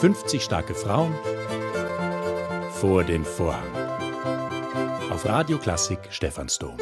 [0.00, 1.14] »50 starke Frauen
[2.72, 3.62] vor den Vorhang«.
[5.10, 6.76] Auf Radio Klassik Stephansdom.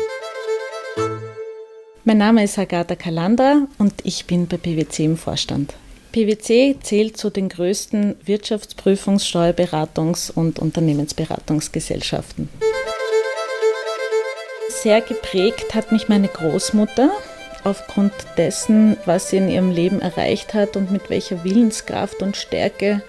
[2.04, 5.74] Mein Name ist Agatha Kalandra und ich bin bei PwC im Vorstand.
[6.12, 12.48] PwC zählt zu den größten Wirtschaftsprüfungs-, Steuerberatungs- und Unternehmensberatungsgesellschaften.
[14.70, 17.10] Sehr geprägt hat mich meine Großmutter
[17.64, 23.02] aufgrund dessen, was sie in ihrem Leben erreicht hat und mit welcher Willenskraft und Stärke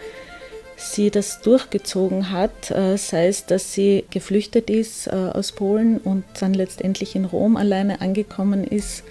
[0.75, 6.23] sie das durchgezogen hat, äh, sei es, dass sie geflüchtet ist äh, aus Polen und
[6.39, 9.03] dann letztendlich in Rom alleine angekommen ist,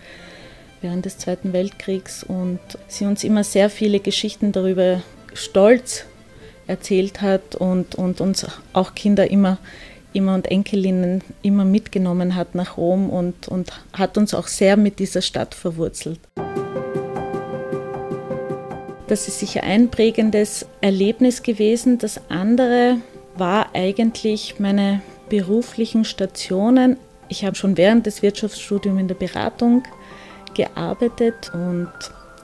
[0.83, 2.59] während des Zweiten Weltkriegs und
[2.89, 5.03] sie uns immer sehr viele Geschichten darüber
[5.35, 6.05] stolz
[6.67, 9.59] erzählt hat und, und uns auch Kinder immer,
[10.13, 14.99] immer und Enkelinnen immer mitgenommen hat nach Rom und, und hat uns auch sehr mit
[14.99, 16.21] dieser Stadt verwurzelt.
[19.09, 21.99] Das ist sicher ein prägendes Erlebnis gewesen.
[21.99, 22.99] Das andere
[23.37, 26.97] war eigentlich meine beruflichen Stationen.
[27.29, 29.83] Ich habe schon während des Wirtschaftsstudiums in der Beratung
[30.55, 31.91] gearbeitet und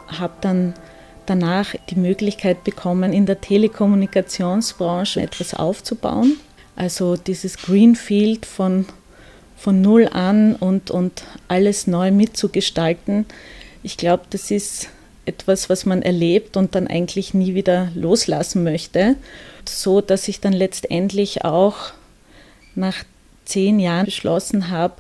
[0.09, 0.75] habe dann
[1.27, 6.37] danach die Möglichkeit bekommen, in der Telekommunikationsbranche etwas aufzubauen.
[6.77, 8.85] Also dieses Greenfield von,
[9.57, 13.25] von Null an und, und alles neu mitzugestalten.
[13.83, 14.91] Ich glaube, das ist
[15.25, 19.17] etwas, was man erlebt und dann eigentlich nie wieder loslassen möchte.
[19.69, 21.93] So dass ich dann letztendlich auch
[22.75, 23.05] nach
[23.47, 24.95] zehn Jahren beschlossen habe,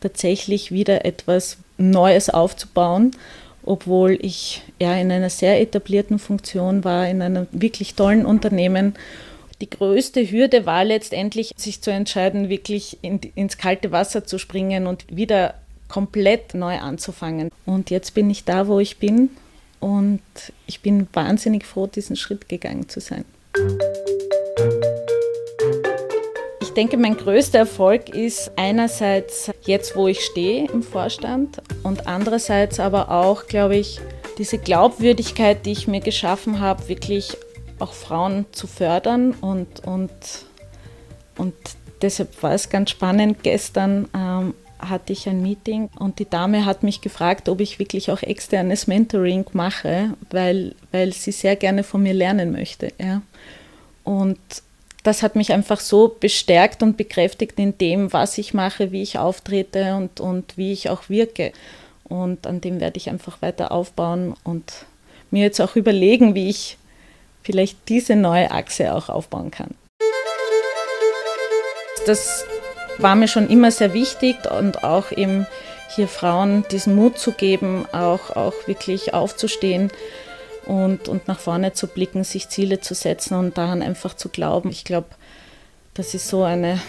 [0.00, 3.12] tatsächlich wieder etwas Neues aufzubauen,
[3.64, 8.94] obwohl ich ja in einer sehr etablierten Funktion war, in einem wirklich tollen Unternehmen.
[9.60, 14.86] Die größte Hürde war letztendlich, sich zu entscheiden, wirklich in, ins kalte Wasser zu springen
[14.86, 15.54] und wieder
[15.88, 17.50] komplett neu anzufangen.
[17.66, 19.30] Und jetzt bin ich da, wo ich bin
[19.80, 20.22] und
[20.66, 23.24] ich bin wahnsinnig froh, diesen Schritt gegangen zu sein
[26.74, 33.10] denke, mein größter Erfolg ist einerseits jetzt, wo ich stehe im Vorstand und andererseits aber
[33.10, 34.00] auch, glaube ich,
[34.38, 37.36] diese Glaubwürdigkeit, die ich mir geschaffen habe, wirklich
[37.78, 40.10] auch Frauen zu fördern und, und,
[41.36, 41.54] und
[42.02, 43.42] deshalb war es ganz spannend.
[43.42, 48.10] Gestern ähm, hatte ich ein Meeting und die Dame hat mich gefragt, ob ich wirklich
[48.10, 52.92] auch externes Mentoring mache, weil, weil sie sehr gerne von mir lernen möchte.
[53.00, 53.22] Ja.
[54.04, 54.38] Und
[55.02, 59.18] das hat mich einfach so bestärkt und bekräftigt in dem, was ich mache, wie ich
[59.18, 61.52] auftrete und, und wie ich auch wirke.
[62.04, 64.86] Und an dem werde ich einfach weiter aufbauen und
[65.30, 66.78] mir jetzt auch überlegen, wie ich
[67.44, 69.74] vielleicht diese neue Achse auch aufbauen kann.
[72.06, 72.44] Das
[72.98, 75.46] war mir schon immer sehr wichtig und auch eben
[75.94, 79.90] hier Frauen diesen Mut zu geben, auch, auch wirklich aufzustehen
[80.66, 84.70] und, und nach vorne zu blicken, sich Ziele zu setzen und daran einfach zu glauben.
[84.70, 85.08] Ich glaube,
[85.94, 86.80] das ist so eine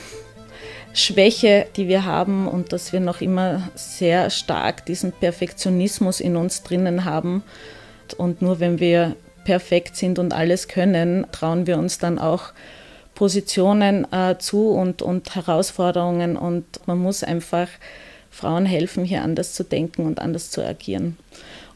[0.93, 6.63] Schwäche, die wir haben und dass wir noch immer sehr stark diesen Perfektionismus in uns
[6.63, 7.43] drinnen haben.
[8.17, 12.51] Und nur wenn wir perfekt sind und alles können, trauen wir uns dann auch
[13.15, 16.35] Positionen äh, zu und, und Herausforderungen.
[16.35, 17.69] Und man muss einfach
[18.29, 21.17] Frauen helfen, hier anders zu denken und anders zu agieren.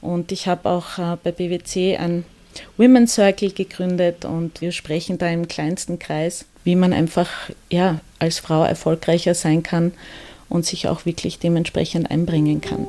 [0.01, 2.25] Und ich habe auch äh, bei BWC ein
[2.77, 7.29] Women's Circle gegründet und wir sprechen da im kleinsten Kreis, wie man einfach
[7.69, 9.93] ja, als Frau erfolgreicher sein kann
[10.49, 12.85] und sich auch wirklich dementsprechend einbringen kann.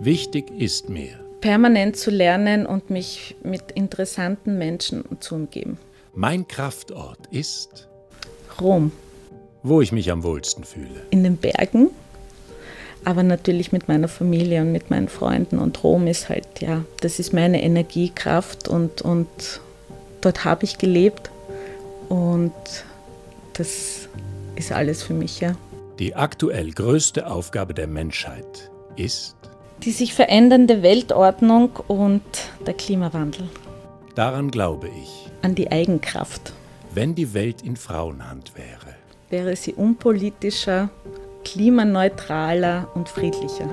[0.00, 1.19] Wichtig ist mir.
[1.40, 5.78] Permanent zu lernen und mich mit interessanten Menschen zu umgeben.
[6.14, 7.88] Mein Kraftort ist
[8.60, 8.92] Rom.
[9.62, 11.02] Wo ich mich am wohlsten fühle.
[11.10, 11.90] In den Bergen
[13.04, 15.58] aber natürlich mit meiner Familie und mit meinen Freunden.
[15.58, 19.28] Und Rom ist halt, ja, das ist meine Energiekraft und, und
[20.20, 21.30] dort habe ich gelebt
[22.08, 22.52] und
[23.54, 24.08] das
[24.56, 25.56] ist alles für mich, ja.
[25.98, 29.36] Die aktuell größte Aufgabe der Menschheit ist
[29.82, 32.22] die sich verändernde Weltordnung und
[32.66, 33.48] der Klimawandel.
[34.14, 35.28] Daran glaube ich.
[35.42, 36.52] An die Eigenkraft.
[36.92, 38.94] Wenn die Welt in Frauenhand wäre.
[39.30, 40.90] Wäre sie unpolitischer,
[41.44, 43.68] klimaneutraler und friedlicher.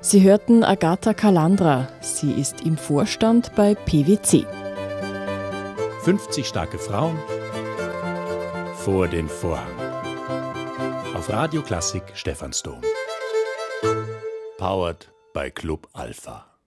[0.00, 1.88] Sie hörten Agatha Kalandra.
[2.00, 4.46] Sie ist im Vorstand bei PwC.
[6.04, 7.18] 50 starke Frauen
[8.76, 9.87] vor den Vorhang.
[11.18, 12.80] Auf Radio Klassik Stephansdom.
[14.56, 16.57] Powered bei Club Alpha.